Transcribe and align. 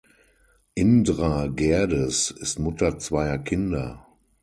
Indra 0.73 1.45
Gerdes 1.45 2.31
ist 2.31 2.57
Mutter 2.57 2.97
zweier 2.97 3.37
Kinder. 3.37 4.07